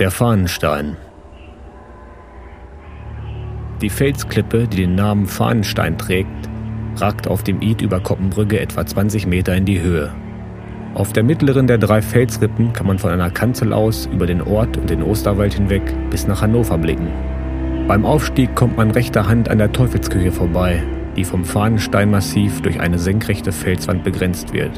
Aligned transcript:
Der 0.00 0.10
Fahnenstein. 0.10 0.96
Die 3.80 3.88
Felsklippe, 3.88 4.66
die 4.66 4.78
den 4.78 4.96
Namen 4.96 5.26
Fahnenstein 5.26 5.96
trägt, 5.96 6.50
ragt 6.96 7.28
auf 7.28 7.44
dem 7.44 7.62
Id 7.62 7.80
über 7.80 8.00
Koppenbrügge 8.00 8.58
etwa 8.58 8.84
20 8.84 9.28
Meter 9.28 9.54
in 9.54 9.66
die 9.66 9.80
Höhe. 9.80 10.12
Auf 10.94 11.12
der 11.12 11.22
mittleren 11.22 11.68
der 11.68 11.78
drei 11.78 12.02
Felsrippen 12.02 12.72
kann 12.72 12.88
man 12.88 12.98
von 12.98 13.12
einer 13.12 13.30
Kanzel 13.30 13.72
aus 13.72 14.06
über 14.06 14.26
den 14.26 14.42
Ort 14.42 14.76
und 14.76 14.90
den 14.90 15.00
Osterwald 15.00 15.54
hinweg 15.54 15.94
bis 16.10 16.26
nach 16.26 16.42
Hannover 16.42 16.76
blicken. 16.76 17.12
Beim 17.86 18.04
Aufstieg 18.04 18.52
kommt 18.56 18.76
man 18.76 18.90
rechter 18.90 19.28
Hand 19.28 19.48
an 19.48 19.58
der 19.58 19.70
Teufelsküche 19.70 20.32
vorbei, 20.32 20.82
die 21.14 21.22
vom 21.22 21.44
Fahnensteinmassiv 21.44 22.62
durch 22.62 22.80
eine 22.80 22.98
senkrechte 22.98 23.52
Felswand 23.52 24.02
begrenzt 24.02 24.52
wird. 24.52 24.72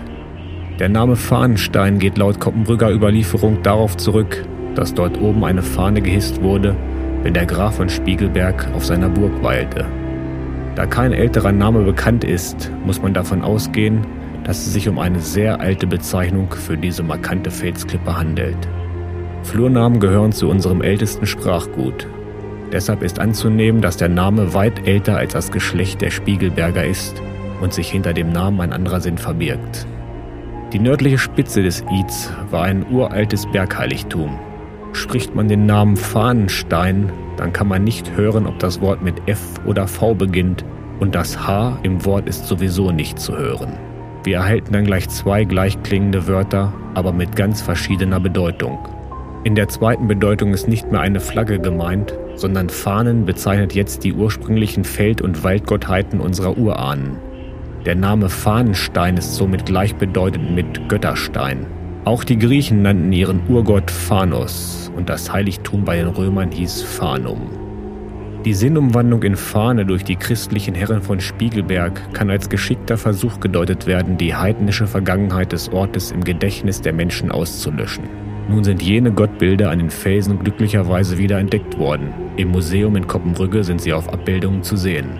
Der 0.78 0.90
Name 0.90 1.16
Fahnenstein 1.16 1.98
geht 1.98 2.18
laut 2.18 2.38
Koppenbrügger 2.38 2.90
Überlieferung 2.90 3.62
darauf 3.62 3.96
zurück, 3.96 4.44
dass 4.76 4.94
dort 4.94 5.20
oben 5.20 5.44
eine 5.44 5.62
Fahne 5.62 6.00
gehisst 6.00 6.42
wurde, 6.42 6.76
wenn 7.22 7.34
der 7.34 7.46
Graf 7.46 7.76
von 7.76 7.88
Spiegelberg 7.88 8.68
auf 8.74 8.84
seiner 8.84 9.08
Burg 9.08 9.42
weilte. 9.42 9.86
Da 10.76 10.86
kein 10.86 11.12
älterer 11.12 11.52
Name 11.52 11.82
bekannt 11.82 12.22
ist, 12.22 12.70
muss 12.84 13.02
man 13.02 13.14
davon 13.14 13.42
ausgehen, 13.42 14.06
dass 14.44 14.66
es 14.66 14.74
sich 14.74 14.88
um 14.88 14.98
eine 14.98 15.20
sehr 15.20 15.60
alte 15.60 15.86
Bezeichnung 15.86 16.52
für 16.52 16.76
diese 16.76 17.02
markante 17.02 17.50
Felsklippe 17.50 18.16
handelt. 18.16 18.58
Flurnamen 19.42 19.98
gehören 19.98 20.32
zu 20.32 20.48
unserem 20.48 20.82
ältesten 20.82 21.26
Sprachgut. 21.26 22.06
Deshalb 22.72 23.02
ist 23.02 23.18
anzunehmen, 23.18 23.80
dass 23.80 23.96
der 23.96 24.08
Name 24.08 24.54
weit 24.54 24.86
älter 24.86 25.16
als 25.16 25.32
das 25.32 25.50
Geschlecht 25.50 26.00
der 26.00 26.10
Spiegelberger 26.10 26.84
ist 26.84 27.22
und 27.60 27.72
sich 27.72 27.90
hinter 27.90 28.12
dem 28.12 28.30
Namen 28.30 28.60
ein 28.60 28.72
anderer 28.72 29.00
Sinn 29.00 29.18
verbirgt. 29.18 29.86
Die 30.72 30.78
nördliche 30.78 31.18
Spitze 31.18 31.62
des 31.62 31.84
Ids 31.90 32.30
war 32.50 32.64
ein 32.64 32.84
uraltes 32.90 33.46
Bergheiligtum. 33.50 34.38
Spricht 34.96 35.34
man 35.34 35.46
den 35.46 35.66
Namen 35.66 35.98
Fahnenstein, 35.98 37.12
dann 37.36 37.52
kann 37.52 37.68
man 37.68 37.84
nicht 37.84 38.16
hören, 38.16 38.46
ob 38.46 38.58
das 38.58 38.80
Wort 38.80 39.02
mit 39.02 39.14
F 39.26 39.40
oder 39.66 39.86
V 39.86 40.14
beginnt 40.14 40.64
und 41.00 41.14
das 41.14 41.46
H 41.46 41.78
im 41.82 42.02
Wort 42.06 42.26
ist 42.26 42.46
sowieso 42.46 42.90
nicht 42.92 43.18
zu 43.18 43.36
hören. 43.36 43.74
Wir 44.24 44.38
erhalten 44.38 44.72
dann 44.72 44.86
gleich 44.86 45.06
zwei 45.10 45.44
gleichklingende 45.44 46.26
Wörter, 46.26 46.72
aber 46.94 47.12
mit 47.12 47.36
ganz 47.36 47.60
verschiedener 47.60 48.20
Bedeutung. 48.20 48.78
In 49.44 49.54
der 49.54 49.68
zweiten 49.68 50.08
Bedeutung 50.08 50.54
ist 50.54 50.66
nicht 50.66 50.90
mehr 50.90 51.02
eine 51.02 51.20
Flagge 51.20 51.58
gemeint, 51.58 52.18
sondern 52.34 52.70
Fahnen 52.70 53.26
bezeichnet 53.26 53.74
jetzt 53.74 54.02
die 54.02 54.14
ursprünglichen 54.14 54.84
Feld- 54.84 55.20
und 55.20 55.44
Waldgottheiten 55.44 56.20
unserer 56.20 56.56
Urahnen. 56.56 57.18
Der 57.84 57.96
Name 57.96 58.30
Fahnenstein 58.30 59.18
ist 59.18 59.34
somit 59.34 59.66
gleichbedeutend 59.66 60.54
mit 60.54 60.88
Götterstein. 60.88 61.66
Auch 62.06 62.24
die 62.24 62.38
Griechen 62.38 62.80
nannten 62.80 63.12
ihren 63.12 63.42
Urgott 63.48 63.90
Phanos 63.90 64.85
und 64.96 65.08
das 65.08 65.32
Heiligtum 65.32 65.84
bei 65.84 65.96
den 65.96 66.08
Römern 66.08 66.50
hieß 66.50 66.82
Phanum. 66.82 67.50
Die 68.44 68.54
Sinnumwandlung 68.54 69.24
in 69.24 69.36
Fahne 69.36 69.84
durch 69.84 70.04
die 70.04 70.14
christlichen 70.14 70.74
Herren 70.74 71.02
von 71.02 71.18
Spiegelberg 71.18 72.14
kann 72.14 72.30
als 72.30 72.48
geschickter 72.48 72.96
Versuch 72.96 73.40
gedeutet 73.40 73.86
werden, 73.86 74.18
die 74.18 74.34
heidnische 74.34 74.86
Vergangenheit 74.86 75.50
des 75.50 75.68
Ortes 75.72 76.12
im 76.12 76.22
Gedächtnis 76.22 76.80
der 76.80 76.92
Menschen 76.92 77.32
auszulöschen. 77.32 78.04
Nun 78.48 78.62
sind 78.62 78.80
jene 78.82 79.10
Gottbilder 79.10 79.70
an 79.70 79.80
den 79.80 79.90
Felsen 79.90 80.38
glücklicherweise 80.38 81.18
wieder 81.18 81.38
entdeckt 81.38 81.76
worden. 81.78 82.12
Im 82.36 82.52
Museum 82.52 82.94
in 82.94 83.08
Koppenbrügge 83.08 83.64
sind 83.64 83.80
sie 83.80 83.92
auf 83.92 84.08
Abbildungen 84.12 84.62
zu 84.62 84.76
sehen. 84.76 85.18